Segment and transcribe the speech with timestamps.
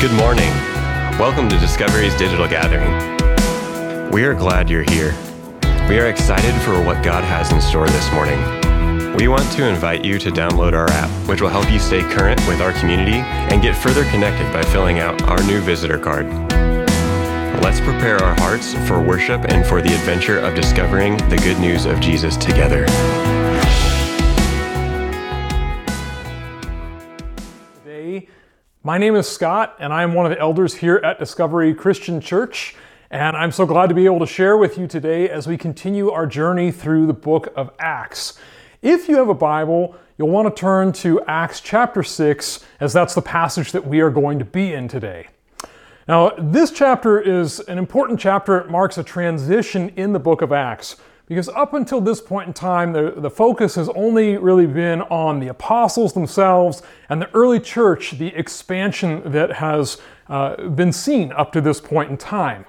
[0.00, 0.48] Good morning.
[1.20, 2.90] Welcome to Discovery's digital gathering.
[4.10, 5.14] We are glad you're here.
[5.90, 8.38] We are excited for what God has in store this morning.
[9.16, 12.40] We want to invite you to download our app, which will help you stay current
[12.48, 16.26] with our community and get further connected by filling out our new visitor card.
[17.62, 21.84] Let's prepare our hearts for worship and for the adventure of discovering the good news
[21.84, 22.86] of Jesus together.
[28.82, 32.18] My name is Scott, and I am one of the elders here at Discovery Christian
[32.18, 32.74] Church.
[33.10, 36.10] And I'm so glad to be able to share with you today as we continue
[36.10, 38.38] our journey through the book of Acts.
[38.80, 43.14] If you have a Bible, you'll want to turn to Acts chapter 6, as that's
[43.14, 45.28] the passage that we are going to be in today.
[46.08, 48.56] Now, this chapter is an important chapter.
[48.58, 50.96] It marks a transition in the book of Acts
[51.30, 55.38] because up until this point in time, the, the focus has only really been on
[55.38, 59.98] the apostles themselves and the early church, the expansion that has
[60.28, 62.64] uh, been seen up to this point in time.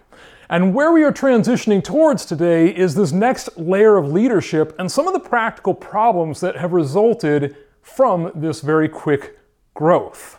[0.47, 5.07] And where we are transitioning towards today is this next layer of leadership and some
[5.07, 9.39] of the practical problems that have resulted from this very quick
[9.73, 10.37] growth.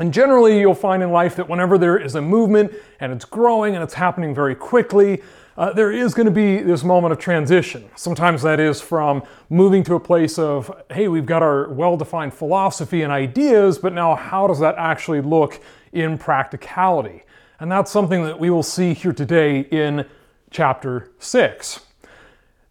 [0.00, 3.76] And generally, you'll find in life that whenever there is a movement and it's growing
[3.76, 5.22] and it's happening very quickly,
[5.58, 7.90] uh, there is going to be this moment of transition.
[7.96, 12.32] Sometimes that is from moving to a place of, hey, we've got our well defined
[12.32, 15.60] philosophy and ideas, but now how does that actually look
[15.92, 17.24] in practicality?
[17.58, 20.06] And that's something that we will see here today in
[20.52, 21.80] chapter 6.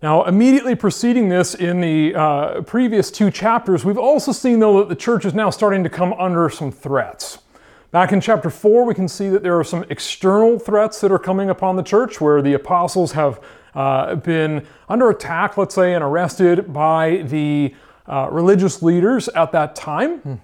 [0.02, 4.88] Now, immediately preceding this in the uh, previous two chapters, we've also seen, though, that
[4.88, 7.40] the church is now starting to come under some threats.
[7.90, 11.20] Back in chapter 4, we can see that there are some external threats that are
[11.20, 13.40] coming upon the church where the apostles have
[13.76, 17.74] uh, been under attack, let's say, and arrested by the
[18.06, 20.42] uh, religious leaders at that time.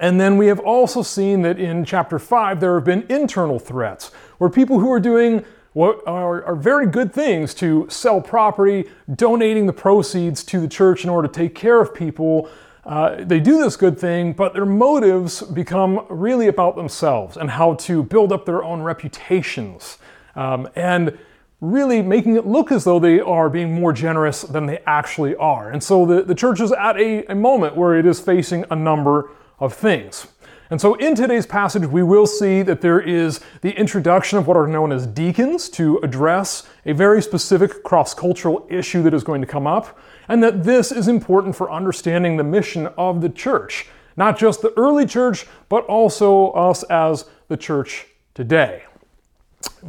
[0.00, 4.12] And then we have also seen that in chapter 5, there have been internal threats
[4.36, 9.66] where people who are doing what are, are, very good things to sell property, donating
[9.66, 12.50] the proceeds to the church in order to take care of people.
[12.86, 17.74] Uh, they do this good thing, but their motives become really about themselves and how
[17.74, 19.98] to build up their own reputations
[20.36, 21.18] um, and
[21.60, 25.70] really making it look as though they are being more generous than they actually are.
[25.70, 28.76] And so the, the church is at a, a moment where it is facing a
[28.76, 30.28] number of things.
[30.70, 34.56] And so in today's passage, we will see that there is the introduction of what
[34.56, 39.40] are known as deacons to address a very specific cross cultural issue that is going
[39.40, 39.98] to come up,
[40.28, 43.86] and that this is important for understanding the mission of the church.
[44.16, 48.84] Not just the early church, but also us as the church today.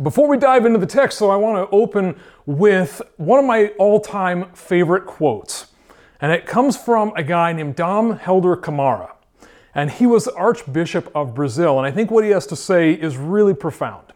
[0.03, 3.68] Before we dive into the text, though, I want to open with one of my
[3.78, 5.68] all time favorite quotes.
[6.20, 9.14] And it comes from a guy named Dom Helder Camara
[9.78, 11.78] and he was Archbishop of Brazil.
[11.78, 14.12] And I think what he has to say is really profound.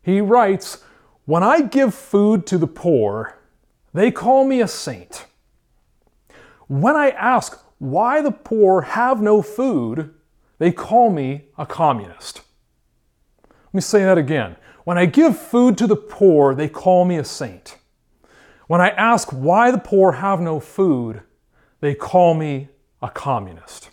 [0.00, 0.84] He writes,
[1.24, 3.36] When I give food to the poor,
[3.92, 5.26] they call me a saint.
[6.68, 10.12] When I ask why the poor have no food,
[10.58, 12.42] they call me a communist.
[13.44, 14.56] Let me say that again.
[14.84, 17.76] When I give food to the poor, they call me a saint.
[18.66, 21.22] When I ask why the poor have no food,
[21.80, 22.68] they call me
[23.02, 23.90] a communist.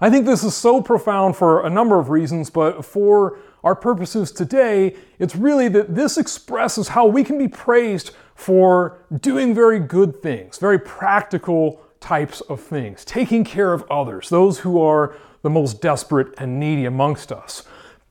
[0.00, 4.30] I think this is so profound for a number of reasons, but for our purposes
[4.30, 10.22] today, it's really that this expresses how we can be praised for doing very good
[10.22, 15.82] things, very practical types of things, taking care of others, those who are the most
[15.82, 17.64] desperate and needy amongst us.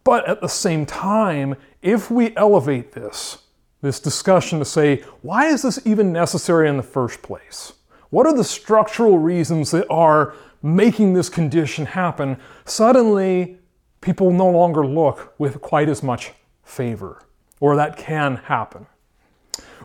[0.03, 3.37] But at the same time, if we elevate this,
[3.81, 7.71] this discussion to say, why is this even necessary in the first place?
[8.09, 13.57] What are the structural reasons that are making this condition happen, suddenly
[14.01, 16.33] people no longer look with quite as much
[16.63, 17.23] favor,
[17.61, 18.87] or that can happen.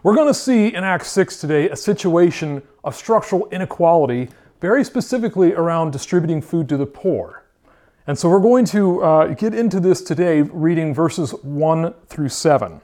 [0.02, 4.28] We're going to see in Acts 6 today a situation of structural inequality,
[4.60, 7.44] very specifically around distributing food to the poor.
[8.06, 12.80] And so we're going to uh, get into this today, reading verses 1 through 7.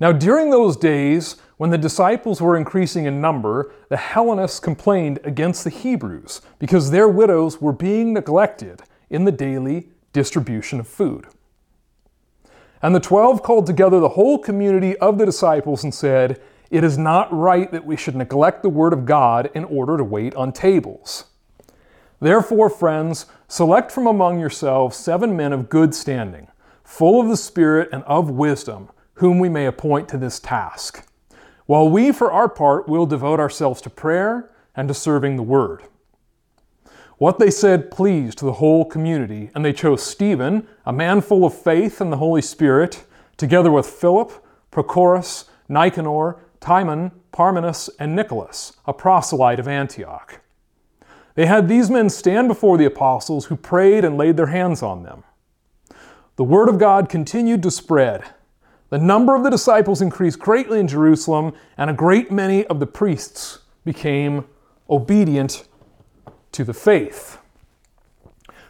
[0.00, 5.64] Now, during those days, when the disciples were increasing in number, the Hellenists complained against
[5.64, 11.26] the Hebrews because their widows were being neglected in the daily distribution of food.
[12.86, 16.40] And the twelve called together the whole community of the disciples and said,
[16.70, 20.04] It is not right that we should neglect the word of God in order to
[20.04, 21.24] wait on tables.
[22.20, 26.46] Therefore, friends, select from among yourselves seven men of good standing,
[26.84, 31.04] full of the Spirit and of wisdom, whom we may appoint to this task
[31.66, 35.82] while we, for our part, will devote ourselves to prayer and to serving the word.
[37.18, 41.54] What they said pleased the whole community, and they chose Stephen, a man full of
[41.54, 43.04] faith and the Holy Spirit,
[43.38, 44.32] together with Philip,
[44.70, 50.40] Prochorus, Nicanor, Timon, Parmenas, and Nicholas, a proselyte of Antioch.
[51.36, 55.02] They had these men stand before the apostles, who prayed and laid their hands on
[55.02, 55.24] them.
[56.36, 58.24] The word of God continued to spread.
[58.90, 62.86] The number of the disciples increased greatly in Jerusalem, and a great many of the
[62.86, 64.44] priests became
[64.90, 65.66] obedient
[66.56, 67.38] to the faith.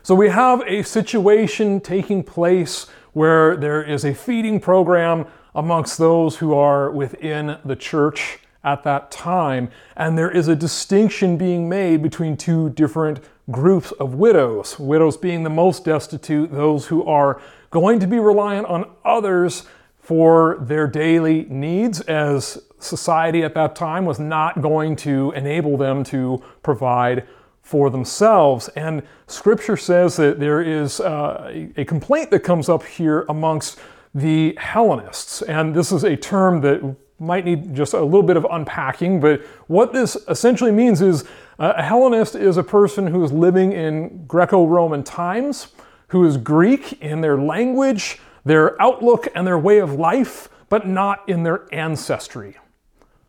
[0.02, 6.36] So we have a situation taking place where there is a feeding program amongst those
[6.36, 12.02] who are within the church at that time, and there is a distinction being made
[12.02, 13.20] between two different
[13.52, 14.76] groups of widows.
[14.80, 17.40] Widows being the most destitute, those who are
[17.70, 19.62] going to be reliant on others
[20.00, 26.02] for their daily needs, as society at that time was not going to enable them
[26.04, 27.26] to provide
[27.66, 28.68] for themselves.
[28.76, 33.80] And scripture says that there is uh, a complaint that comes up here amongst
[34.14, 35.42] the Hellenists.
[35.42, 39.42] And this is a term that might need just a little bit of unpacking, but
[39.66, 41.24] what this essentially means is
[41.58, 45.68] uh, a Hellenist is a person who is living in Greco Roman times,
[46.08, 51.28] who is Greek in their language, their outlook, and their way of life, but not
[51.28, 52.58] in their ancestry.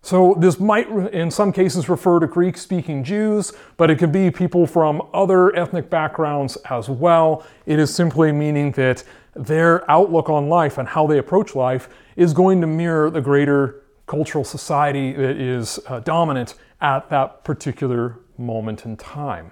[0.02, 4.32] So, this might in some cases refer to Greek speaking Jews, but it could be
[4.32, 7.46] people from other ethnic backgrounds as well.
[7.66, 9.04] It is simply meaning that
[9.36, 13.84] their outlook on life and how they approach life is going to mirror the greater
[14.06, 19.52] cultural society that is uh, dominant at that particular moment in time.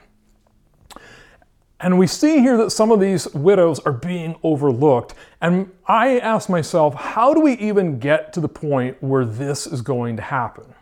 [1.86, 5.14] And we see here that some of these widows are being overlooked.
[5.40, 9.84] And I ask myself, how do we even get to the point where this is
[9.84, 10.74] going to happen?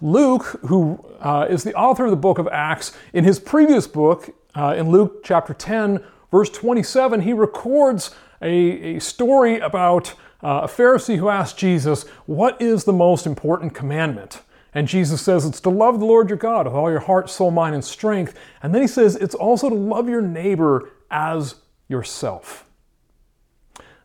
[0.00, 4.30] Luke, who uh, is the author of the book of Acts, in his previous book,
[4.56, 6.02] uh, in Luke chapter 10,
[6.32, 12.60] verse 27, he records a, a story about uh, a Pharisee who asked Jesus, What
[12.60, 14.42] is the most important commandment?
[14.74, 17.50] And Jesus says it's to love the Lord your God with all your heart, soul,
[17.50, 18.38] mind, and strength.
[18.62, 21.56] And then he says it's also to love your neighbor as
[21.88, 22.64] yourself.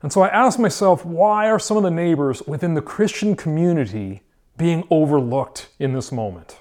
[0.02, 4.22] And so I ask myself, why are some of the neighbors within the Christian community
[4.58, 6.60] being overlooked in this moment?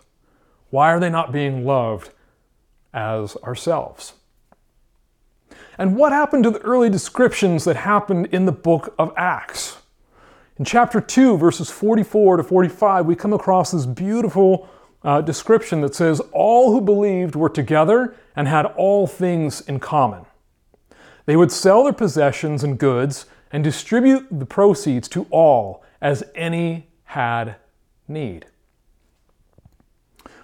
[0.71, 2.11] Why are they not being loved
[2.93, 4.15] as ourselves?
[5.79, 9.79] And what happened to the early descriptions that happened in the book of Acts?
[10.57, 14.69] In chapter 2, verses 44 to 45, we come across this beautiful
[15.03, 20.27] uh, description that says, All who believed were together and had all things in common.
[21.27, 26.87] They would sell their possessions and goods and distribute the proceeds to all as any
[27.05, 27.57] had
[28.07, 28.47] need.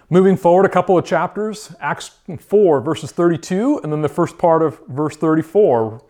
[0.09, 4.61] Moving forward a couple of chapters, Acts 4, verses 32, and then the first part
[4.61, 6.03] of verse 34,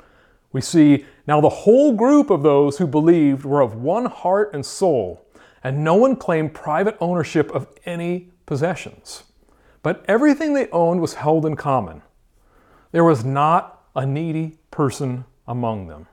[0.53, 4.67] we see now the whole group of those who believed were of one heart and
[4.67, 5.25] soul,
[5.63, 9.23] and no one claimed private ownership of any possessions.
[9.85, 12.03] But everything they owned was held in common.
[12.91, 16.09] There was not a needy person among them.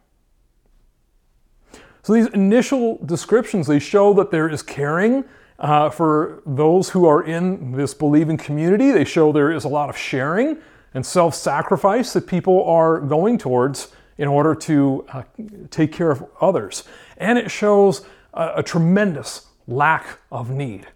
[2.03, 5.23] So these initial descriptions they show that there is caring
[5.57, 8.91] uh, for those who are in this believing community.
[8.91, 10.59] They show there is a lot of sharing
[10.93, 15.23] and self-sacrifice that people are going towards in order to uh,
[15.69, 16.83] take care of others.
[17.17, 20.87] And it shows a, a tremendous lack of need.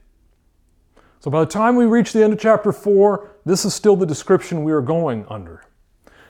[1.20, 4.06] So by the time we reach the end of chapter 4, this is still the
[4.06, 5.64] description we are going under.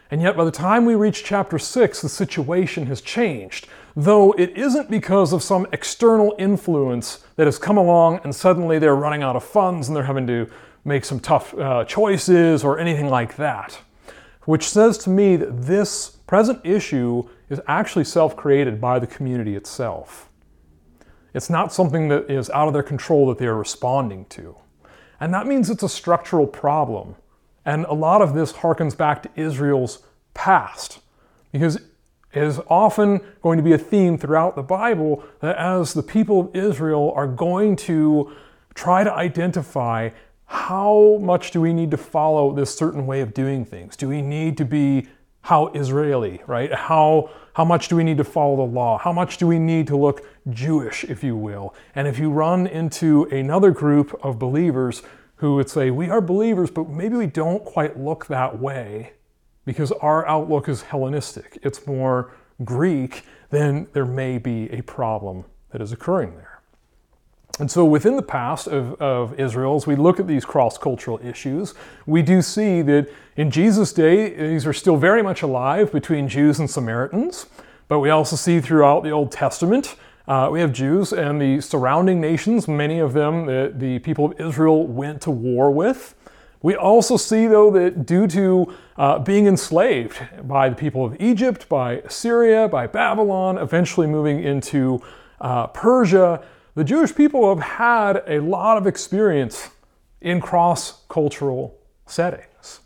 [0.10, 4.58] And yet, by the time we reach chapter 6, the situation has changed, though it
[4.58, 9.38] isn't because of some external influence that has come along and suddenly they're running out
[9.38, 10.48] of funds and they're having to
[10.84, 13.80] make some tough uh, choices or anything like that.
[14.46, 19.56] Which says to me that this present issue is actually self created by the community
[19.56, 20.30] itself.
[21.34, 24.56] It's not something that is out of their control that they are responding to.
[25.20, 27.16] And that means it's a structural problem.
[27.64, 30.00] And a lot of this harkens back to Israel's
[30.34, 31.00] past.
[31.52, 31.76] Because
[32.34, 36.40] it is often going to be a theme throughout the Bible that as the people
[36.40, 38.32] of Israel are going to
[38.74, 40.10] try to identify
[40.52, 43.96] how much do we need to follow this certain way of doing things?
[43.96, 45.08] Do we need to be
[45.44, 46.74] how Israeli, right?
[46.74, 48.98] How, how much do we need to follow the law?
[48.98, 51.74] How much do we need to look Jewish, if you will?
[51.96, 55.04] And if you run into another group of believers
[55.38, 59.14] who would say, We are believers, but maybe we don't quite look that way
[59.64, 65.82] because our outlook is Hellenistic, it's more Greek, then there may be a problem that
[65.82, 66.51] is occurring there.
[67.60, 71.20] And so, within the past of, of Israel, as we look at these cross cultural
[71.24, 71.74] issues,
[72.06, 76.60] we do see that in Jesus' day, these are still very much alive between Jews
[76.60, 77.46] and Samaritans.
[77.88, 79.96] But we also see throughout the Old Testament,
[80.28, 84.40] uh, we have Jews and the surrounding nations, many of them that the people of
[84.40, 86.16] Israel went to war with.
[86.62, 91.68] We also see, though, that due to uh, being enslaved by the people of Egypt,
[91.68, 95.02] by Syria, by Babylon, eventually moving into
[95.42, 96.44] uh, Persia,
[96.76, 99.70] the Jewish people have had a lot of experience
[100.22, 102.82] in cross cultural settings.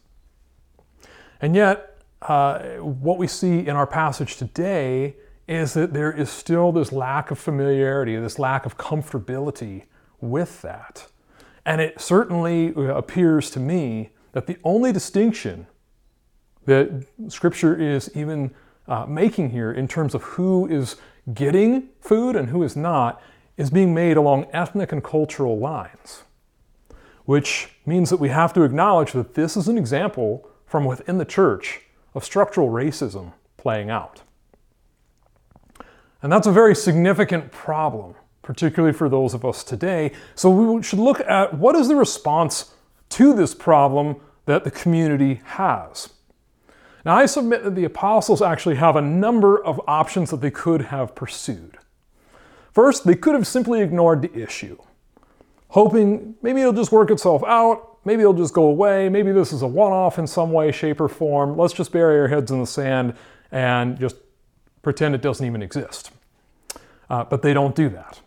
[1.42, 5.16] And yet, uh, what we see in our passage today
[5.48, 9.84] is that there is still this lack of familiarity, this lack of comfortability
[10.20, 11.08] with that.
[11.66, 15.68] And it certainly appears to me that the only distinction
[16.66, 18.54] that Scripture is even
[18.88, 20.96] uh, making here in terms of who is
[21.34, 23.22] getting food and who is not
[23.58, 26.24] is being made along ethnic and cultural lines,
[27.26, 31.26] which means that we have to acknowledge that this is an example from within the
[31.26, 31.82] church
[32.14, 34.22] of structural racism playing out.
[36.22, 40.12] And that's a very significant problem, particularly for those of us today.
[40.34, 42.74] So we should look at what is the response
[43.10, 46.10] to this problem that the community has.
[47.06, 50.84] Now, I submit that the apostles actually have a number of options that they could
[50.84, 51.78] have pursued.
[52.76, 54.78] First, they could have simply ignored the issue,
[55.70, 59.62] hoping maybe it'll just work itself out, maybe it'll just go away, maybe this is
[59.62, 61.56] a one off in some way, shape, or form.
[61.56, 63.14] Let's just bury our heads in the sand
[63.50, 64.18] and just
[64.82, 66.12] pretend it doesn't even exist.
[67.10, 68.20] Uh, but they don't do that.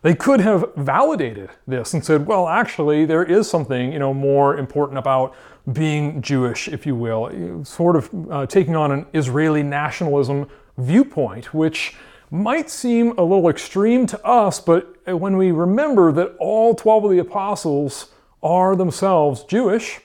[0.00, 4.56] They could have validated this and said, well, actually, there is something you know more
[4.56, 5.34] important about
[5.70, 10.48] being Jewish, if you will, sort of uh, taking on an Israeli nationalism
[10.78, 11.94] viewpoint, which
[12.30, 17.10] might seem a little extreme to us, but when we remember that all 12 of
[17.10, 18.10] the apostles
[18.42, 20.00] are themselves Jewish,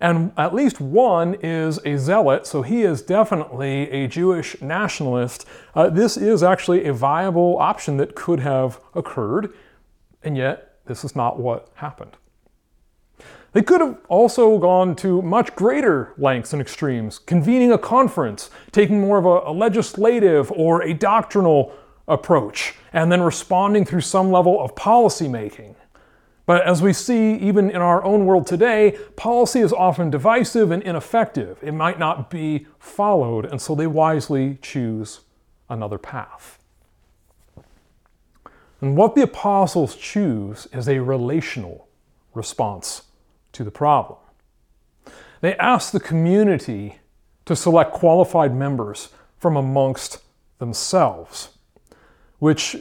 [0.00, 5.88] and at least one is a zealot, so he is definitely a Jewish nationalist, uh,
[5.88, 9.52] this is actually a viable option that could have occurred,
[10.22, 12.16] and yet this is not what happened.
[13.56, 19.00] They could have also gone to much greater lengths and extremes, convening a conference, taking
[19.00, 21.72] more of a, a legislative or a doctrinal
[22.06, 25.74] approach, and then responding through some level of policy making.
[26.44, 30.82] But as we see even in our own world today, policy is often divisive and
[30.82, 31.56] ineffective.
[31.62, 35.20] It might not be followed, and so they wisely choose
[35.70, 36.58] another path.
[38.82, 41.88] And what the apostles choose is a relational
[42.34, 43.05] response
[43.56, 44.18] to the problem.
[45.40, 46.98] They ask the community
[47.46, 50.18] to select qualified members from amongst
[50.58, 51.50] themselves,
[52.38, 52.76] which,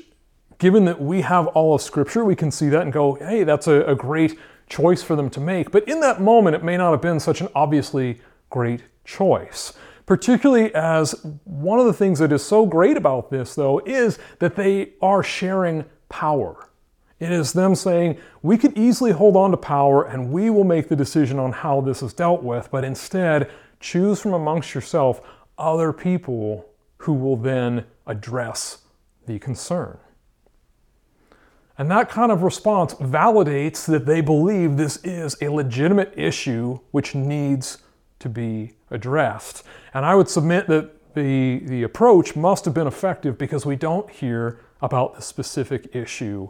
[0.58, 3.67] given that we have all of Scripture, we can see that and go, hey, that's
[3.67, 5.72] a, a great choice for them to make.
[5.72, 9.74] But in that moment, it may not have been such an obviously great choice.
[10.05, 11.13] Particularly as
[11.46, 15.24] one of the things that is so great about this, though, is that they are
[15.24, 16.70] sharing power.
[17.19, 20.89] It is them saying, we could easily hold on to power and we will make
[20.89, 25.22] the decision on how this is dealt with, but instead choose from amongst yourself
[25.57, 26.65] other people
[26.98, 28.79] who will then address
[29.27, 29.98] the concern.
[31.77, 37.15] And that kind of response validates that they believe this is a legitimate issue which
[37.15, 37.79] needs
[38.19, 39.63] to be addressed.
[39.93, 44.10] And I would submit that the, the approach must have been effective because we don't
[44.10, 46.50] hear about the specific issue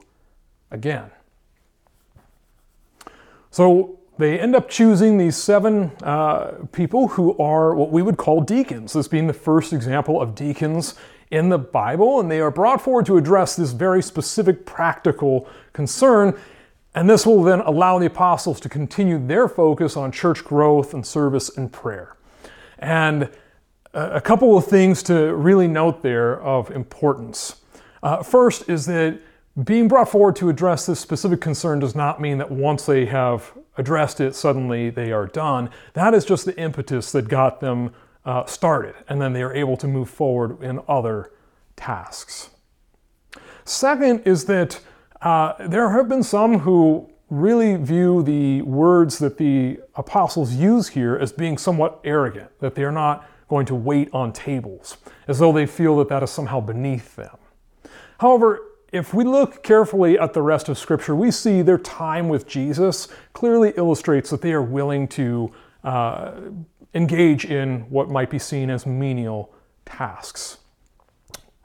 [0.76, 1.10] again.
[3.50, 8.42] So they end up choosing these seven uh, people who are what we would call
[8.42, 10.94] deacons, this being the first example of deacons
[11.32, 16.38] in the Bible, and they are brought forward to address this very specific practical concern.
[16.94, 21.06] And this will then allow the apostles to continue their focus on church growth and
[21.06, 22.16] service and prayer.
[22.78, 23.30] And
[23.94, 27.62] a couple of things to really note there of importance.
[28.04, 29.20] Uh, first is that
[29.64, 33.54] being brought forward to address this specific concern does not mean that once they have
[33.78, 35.70] addressed it, suddenly they are done.
[35.94, 37.94] That is just the impetus that got them
[38.26, 41.32] uh, started, and then they are able to move forward in other
[41.78, 42.50] tasks.
[43.64, 44.82] Second is that
[45.22, 51.16] uh, there have been some who really view the words that the apostles use here
[51.16, 54.98] as being somewhat arrogant, that they are not going to wait on tables,
[55.28, 57.38] as though they feel that that is somehow beneath them.
[58.20, 58.65] However,
[58.96, 63.10] if we look carefully at the rest of Scripture, we see their time with Jesus
[63.34, 65.52] clearly illustrates that they are willing to
[65.84, 66.32] uh,
[66.94, 69.54] engage in what might be seen as menial
[69.86, 70.60] tasks.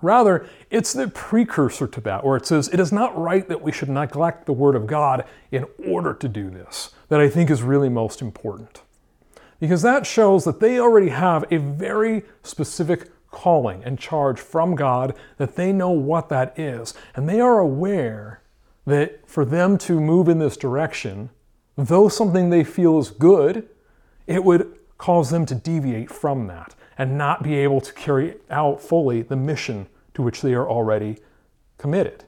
[0.02, 3.70] Rather, it's the precursor to that, where it says, It is not right that we
[3.70, 7.62] should neglect the Word of God in order to do this, that I think is
[7.62, 8.82] really most important.
[9.60, 15.14] Because that shows that they already have a very specific calling and charge from God,
[15.36, 16.94] that they know what that is.
[17.14, 18.42] And they are aware
[18.86, 21.30] that for them to move in this direction,
[21.76, 23.68] though something they feel is good,
[24.26, 28.82] it would cause them to deviate from that and not be able to carry out
[28.82, 31.16] fully the mission to which they are already
[31.78, 32.24] committed.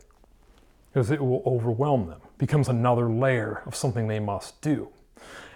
[0.91, 4.89] Because it will overwhelm them, becomes another layer of something they must do.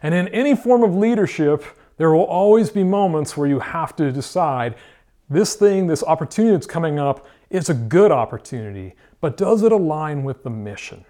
[0.02, 1.64] And in any form of leadership,
[1.96, 4.74] there will always be moments where you have to decide
[5.28, 10.24] this thing, this opportunity that's coming up, is a good opportunity, but does it align
[10.24, 11.04] with the mission?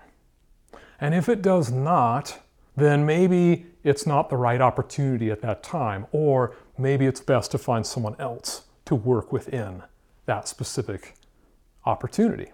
[1.00, 2.40] And if it does not,
[2.76, 7.58] then maybe it's not the right opportunity at that time, or maybe it's best to
[7.58, 9.82] find someone else to work within
[10.26, 11.14] that specific
[11.84, 12.50] opportunity.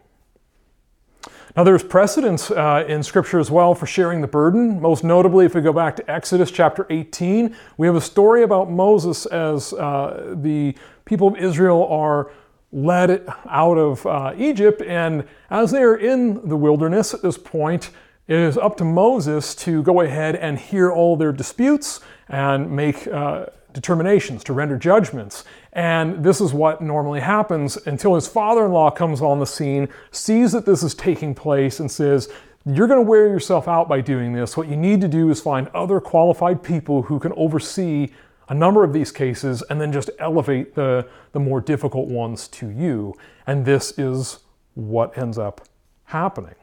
[1.56, 4.80] Now, there's precedence uh, in Scripture as well for sharing the burden.
[4.80, 8.70] Most notably, if we go back to Exodus chapter 18, we have a story about
[8.70, 10.74] Moses as uh, the
[11.04, 12.32] people of Israel are
[12.72, 14.80] led out of uh, Egypt.
[14.82, 17.90] And as they are in the wilderness at this point,
[18.28, 23.06] it is up to Moses to go ahead and hear all their disputes and make
[23.08, 25.44] uh, determinations, to render judgments.
[25.72, 29.88] And this is what normally happens until his father in law comes on the scene,
[30.10, 32.28] sees that this is taking place, and says,
[32.64, 34.56] You're going to wear yourself out by doing this.
[34.56, 38.08] What you need to do is find other qualified people who can oversee
[38.48, 42.68] a number of these cases and then just elevate the, the more difficult ones to
[42.68, 43.14] you.
[43.46, 44.40] And this is
[44.74, 45.66] what ends up
[46.04, 46.54] happening.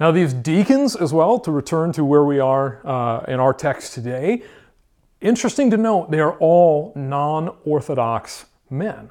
[0.00, 3.92] Now, these deacons, as well, to return to where we are uh, in our text
[3.92, 4.42] today,
[5.20, 9.10] Interesting to note, they are all non Orthodox men.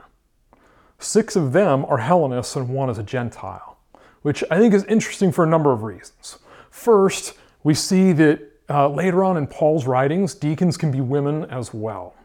[0.98, 3.78] Six of them are Hellenists and one is a Gentile,
[4.22, 6.40] which I think is interesting for a number of reasons.
[6.72, 11.74] First, we see that uh, later on in Paul's writings, deacons can be women as
[11.74, 12.16] well.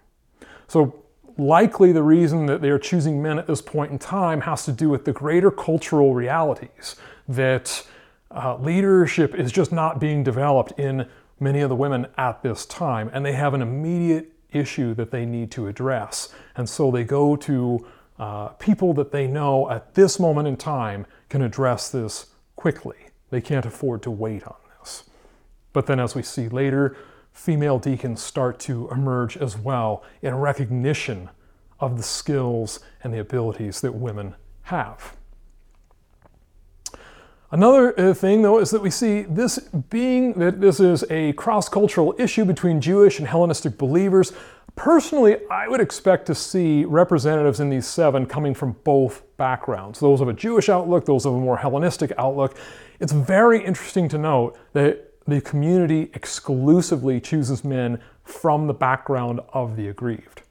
[0.67, 1.03] So,
[1.37, 4.73] likely the reason that they are choosing men at this point in time has to
[4.73, 6.97] do with the greater cultural realities
[7.29, 7.87] that
[8.31, 11.09] uh, leadership is just not being developed in
[11.41, 15.27] many of the women at this time, and they have an immediate issue that they
[15.27, 16.29] need to address.
[16.57, 17.87] And so they go to
[18.19, 22.97] uh, people that they know at this moment in time can address this quickly.
[23.31, 25.05] They can't afford to wait on this.
[25.73, 26.97] But then, as we see later,
[27.33, 31.31] female deacons start to emerge as well in recognition
[31.81, 35.17] of the skills and the abilities that women have.
[37.55, 41.69] Another uh, thing, though, is that we see this being that this is a cross
[41.69, 44.33] cultural issue between Jewish and Hellenistic believers.
[44.75, 50.21] Personally, I would expect to see representatives in these seven coming from both backgrounds those
[50.21, 52.59] of a Jewish outlook, those of a more Hellenistic outlook.
[52.99, 59.77] It's very interesting to note that the community exclusively chooses men from the background of
[59.77, 60.43] the aggrieved,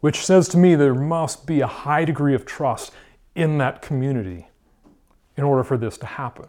[0.00, 2.90] which says to me there must be a high degree of trust
[3.36, 4.48] in that community
[5.36, 6.48] in order for this to happen.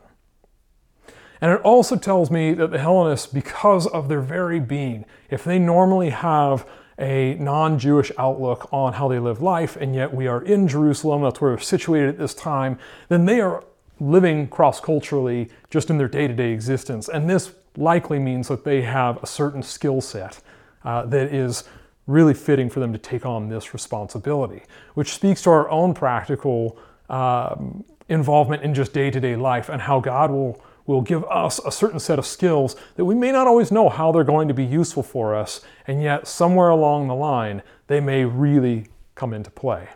[1.42, 5.60] And it also tells me that the Hellenists, because of their very being, if they
[5.60, 6.66] normally have
[6.98, 11.22] a non Jewish outlook on how they live life, and yet we are in Jerusalem,
[11.24, 13.64] that's where we're situated at this time, then they are
[14.00, 17.10] living cross culturally just in their day to day existence.
[17.10, 20.40] And this likely means that they have a certain skill set
[20.86, 21.64] uh, that is
[22.08, 26.78] really fitting for them to take on this responsibility, which speaks to our own practical
[27.10, 31.60] um, involvement in just day to day life and how God will, will give us
[31.66, 34.54] a certain set of skills that we may not always know how they're going to
[34.54, 39.52] be useful for us, and yet somewhere along the line, they may really come into
[39.52, 39.90] play.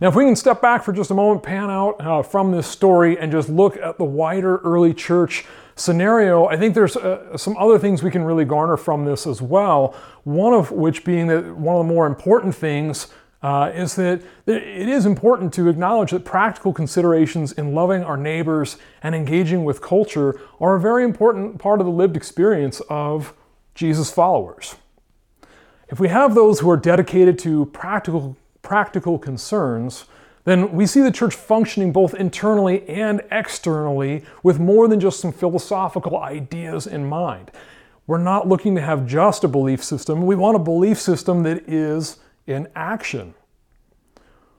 [0.00, 2.66] Now, if we can step back for just a moment, pan out uh, from this
[2.66, 5.44] story, and just look at the wider early church
[5.76, 9.40] scenario, I think there's uh, some other things we can really garner from this as
[9.40, 9.94] well.
[10.24, 13.08] One of which being that one of the more important things
[13.42, 18.76] uh, is that it is important to acknowledge that practical considerations in loving our neighbors
[19.02, 23.34] and engaging with culture are a very important part of the lived experience of
[23.74, 24.76] Jesus' followers.
[25.88, 30.04] If we have those who are dedicated to practical, practical concerns,
[30.44, 35.32] then we see the church functioning both internally and externally with more than just some
[35.32, 37.50] philosophical ideas in mind.
[38.06, 41.68] We're not looking to have just a belief system, we want a belief system that
[41.68, 43.34] is in action.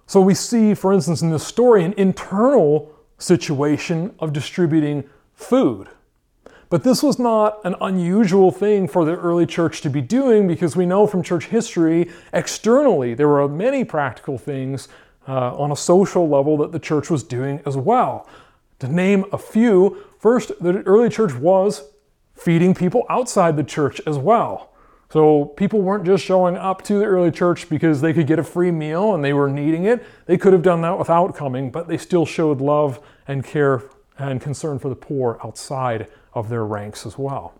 [0.05, 5.89] So we see, for instance, in this story, an internal situation of distributing food.
[6.69, 10.75] But this was not an unusual thing for the early church to be doing because
[10.75, 14.87] we know from church history, externally, there were many practical things
[15.27, 18.27] uh, on a social level that the church was doing as well.
[18.79, 21.83] To name a few, first, the early church was
[22.33, 24.72] feeding people outside the church as well.
[25.13, 28.43] So people weren't just showing up to the early church because they could get a
[28.43, 30.03] free meal and they were needing it.
[30.25, 33.83] They could have done that without coming, but they still showed love and care
[34.17, 37.53] and concern for the poor outside of their ranks as well.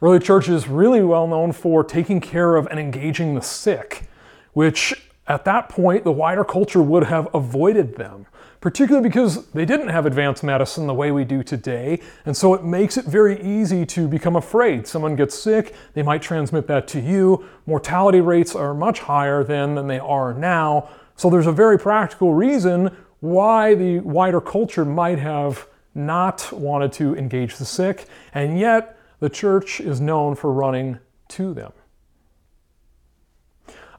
[0.00, 4.08] Early church is really well known for taking care of and engaging the sick,
[4.52, 8.26] which at that point the wider culture would have avoided them
[8.64, 12.00] particularly because they didn't have advanced medicine the way we do today.
[12.24, 14.86] And so it makes it very easy to become afraid.
[14.86, 17.44] Someone gets sick, they might transmit that to you.
[17.66, 20.88] Mortality rates are much higher then than they are now.
[21.14, 27.14] So there's a very practical reason why the wider culture might have not wanted to
[27.16, 31.72] engage the sick, and yet the church is known for running to them.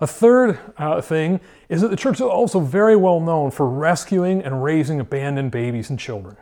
[0.01, 4.41] A third uh, thing is that the church is also very well known for rescuing
[4.41, 6.35] and raising abandoned babies and children,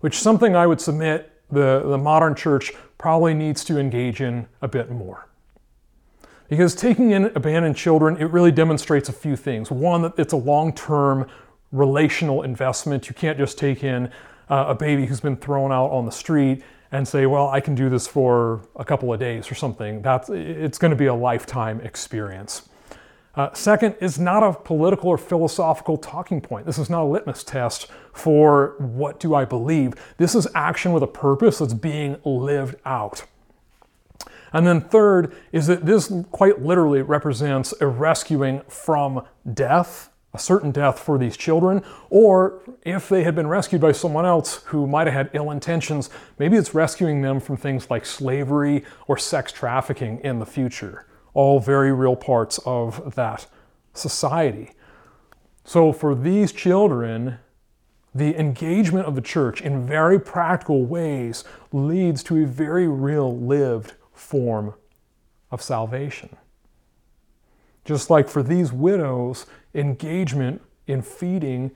[0.00, 4.46] which is something I would submit the, the modern church probably needs to engage in
[4.62, 5.28] a bit more.
[6.48, 9.70] Because taking in abandoned children, it really demonstrates a few things.
[9.70, 11.28] One, that it's a long term
[11.70, 13.08] relational investment.
[13.08, 14.06] You can't just take in
[14.48, 17.76] uh, a baby who's been thrown out on the street and say, well, I can
[17.76, 20.02] do this for a couple of days or something.
[20.02, 22.68] That's, it's going to be a lifetime experience.
[23.40, 26.66] Uh, second, is not a political or philosophical talking point.
[26.66, 29.94] This is not a litmus test for what do I believe.
[30.18, 33.24] This is action with a purpose that's being lived out.
[34.52, 39.24] And then third is that this quite literally represents a rescuing from
[39.54, 44.26] death, a certain death for these children, or if they had been rescued by someone
[44.26, 48.84] else who might have had ill intentions, maybe it's rescuing them from things like slavery
[49.08, 53.46] or sex trafficking in the future all very real parts of that
[53.94, 54.72] society.
[55.64, 57.38] So, for these children,
[58.14, 63.94] the engagement of the church in very practical ways leads to a very real lived
[64.12, 64.74] form
[65.50, 66.36] of salvation.
[67.84, 71.70] Just like for these widows, engagement in feeding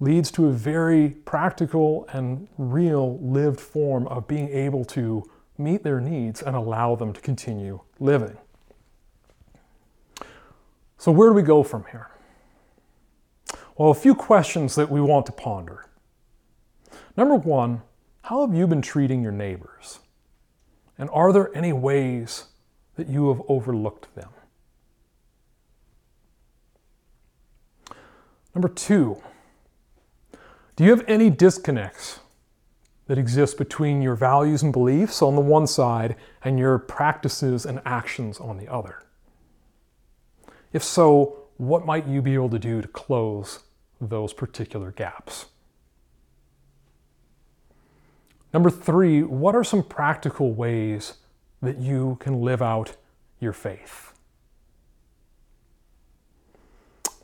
[0.00, 5.24] leads to a very practical and real lived form of being able to
[5.56, 8.36] meet their needs and allow them to continue living.
[10.98, 12.10] So, where do we go from here?
[13.76, 15.86] Well, a few questions that we want to ponder.
[17.16, 17.82] Number one,
[18.22, 20.00] how have you been treating your neighbors?
[20.98, 22.46] And are there any ways
[22.96, 24.30] that you have overlooked them?
[28.54, 29.22] Number two,
[30.76, 32.20] do you have any disconnects
[33.06, 37.80] that exist between your values and beliefs on the one side and your practices and
[37.84, 39.05] actions on the other?
[40.72, 43.60] If so, what might you be able to do to close
[44.00, 45.46] those particular gaps?
[48.52, 51.14] Number three, what are some practical ways
[51.62, 52.96] that you can live out
[53.40, 54.12] your faith?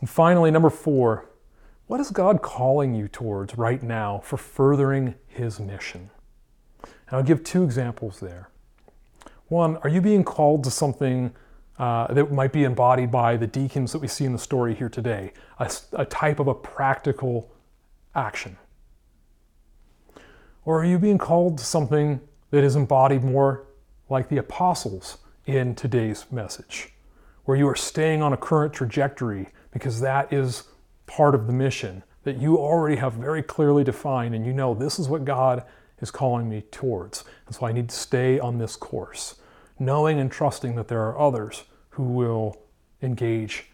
[0.01, 1.31] And finally, number four,
[1.87, 6.11] what is God calling you towards right now for furthering His mission?
[6.83, 8.49] And I'll give two examples there.
[9.49, 11.33] One, are you being called to something
[11.83, 14.89] uh, that might be embodied by the deacons that we see in the story here
[14.89, 17.51] today, a, a type of a practical
[18.15, 18.57] action?
[20.65, 22.21] Or are you being called to something
[22.53, 23.67] that is embodied more
[24.09, 26.91] like the apostles in today's message,
[27.47, 30.69] where you are staying on a current trajectory because that is
[31.07, 35.01] part of the mission that you already have very clearly defined and you know this
[35.01, 35.65] is what God
[36.01, 37.25] is calling me towards.
[37.47, 39.35] And so I need to stay on this course,
[39.81, 42.57] knowing and trusting that there are others who will
[43.01, 43.67] engage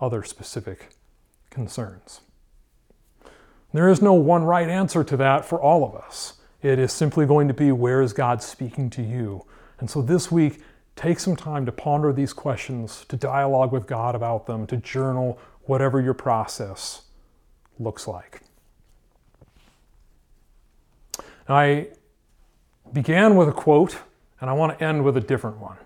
[0.00, 0.88] other specific
[1.50, 2.20] concerns.
[3.72, 6.34] There is no one right answer to that for all of us.
[6.60, 9.46] It is simply going to be where is God speaking to you?
[9.80, 10.60] And so this week,
[10.96, 15.38] take some time to ponder these questions, to dialogue with God about them, to journal
[15.62, 17.02] whatever your process
[17.78, 18.42] looks like.
[21.48, 21.88] Now, I
[22.92, 23.96] began with a quote,
[24.40, 25.78] and I want to end with a different one.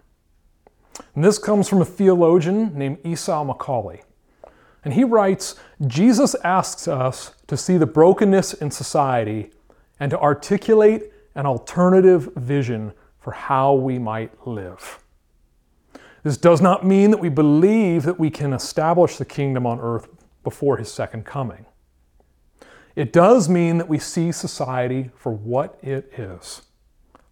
[1.14, 4.02] And this comes from a theologian named Esau McCaulley.
[4.84, 5.56] And he writes
[5.86, 9.50] Jesus asks us to see the brokenness in society
[9.98, 15.02] and to articulate an alternative vision for how we might live.
[16.22, 20.08] This does not mean that we believe that we can establish the kingdom on earth
[20.42, 21.66] before his second coming.
[22.94, 26.62] It does mean that we see society for what it is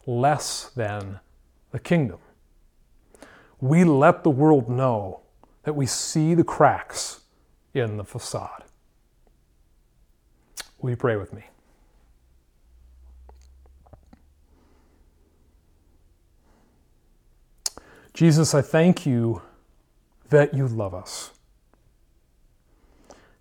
[0.07, 1.21] less than
[1.71, 2.19] the kingdom.
[3.65, 5.21] We let the world know
[5.63, 7.21] that we see the cracks
[7.73, 8.63] in the facade.
[10.83, 11.45] Will you pray with me?
[18.13, 19.41] Jesus, I thank you
[20.29, 21.31] that you love us.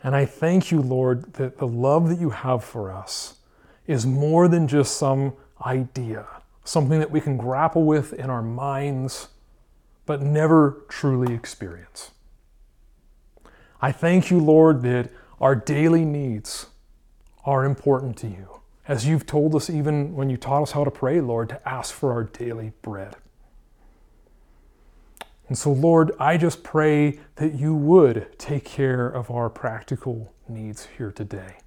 [0.01, 3.39] And I thank you, Lord, that the love that you have for us
[3.87, 5.33] is more than just some
[5.65, 6.25] idea,
[6.63, 9.27] something that we can grapple with in our minds,
[10.05, 12.11] but never truly experience.
[13.81, 15.11] I thank you, Lord, that
[15.41, 16.67] our daily needs
[17.45, 18.61] are important to you.
[18.87, 21.93] As you've told us, even when you taught us how to pray, Lord, to ask
[21.93, 23.15] for our daily bread.
[25.47, 30.87] And so, Lord, I just pray that you would take care of our practical needs
[30.97, 31.57] here today.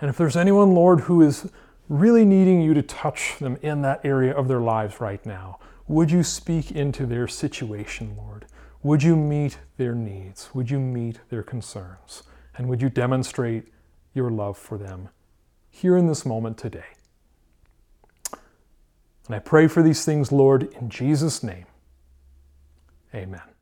[0.00, 1.50] And if there's anyone, Lord, who is
[1.88, 6.10] really needing you to touch them in that area of their lives right now, would
[6.10, 8.46] you speak into their situation, Lord?
[8.82, 10.54] Would you meet their needs?
[10.54, 12.22] Would you meet their concerns?
[12.56, 13.68] And would you demonstrate
[14.14, 15.08] your love for them
[15.70, 16.84] here in this moment today?
[19.26, 21.66] And I pray for these things, Lord, in Jesus' name.
[23.14, 23.53] Amen.